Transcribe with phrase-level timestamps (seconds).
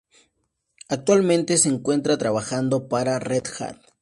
[0.89, 3.77] Actualmente se encuentra trabajando para Red Hat.